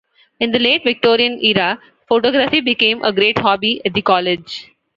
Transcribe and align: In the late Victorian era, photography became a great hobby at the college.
In 0.39 0.49
the 0.51 0.57
late 0.57 0.83
Victorian 0.83 1.37
era, 1.45 1.79
photography 2.07 2.59
became 2.59 3.03
a 3.03 3.11
great 3.11 3.37
hobby 3.37 3.81
at 3.85 3.93
the 3.93 4.01
college. 4.01 4.65